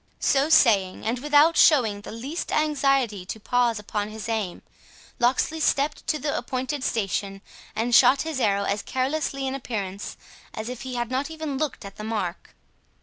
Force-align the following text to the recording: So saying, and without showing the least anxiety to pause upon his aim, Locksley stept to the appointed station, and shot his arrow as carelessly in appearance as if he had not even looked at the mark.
So 0.19 0.49
saying, 0.49 1.05
and 1.05 1.19
without 1.19 1.55
showing 1.55 2.01
the 2.01 2.11
least 2.11 2.51
anxiety 2.51 3.23
to 3.27 3.39
pause 3.39 3.77
upon 3.77 4.09
his 4.09 4.27
aim, 4.27 4.63
Locksley 5.19 5.59
stept 5.59 6.07
to 6.07 6.17
the 6.17 6.35
appointed 6.35 6.83
station, 6.83 7.43
and 7.75 7.93
shot 7.93 8.23
his 8.23 8.39
arrow 8.39 8.63
as 8.63 8.81
carelessly 8.81 9.45
in 9.45 9.53
appearance 9.53 10.17
as 10.55 10.69
if 10.69 10.81
he 10.81 10.95
had 10.95 11.11
not 11.11 11.29
even 11.29 11.55
looked 11.55 11.85
at 11.85 11.97
the 11.97 12.03
mark. 12.03 12.55